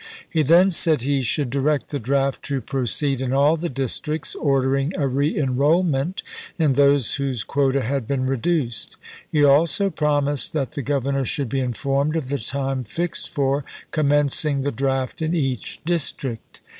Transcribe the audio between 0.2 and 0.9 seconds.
He then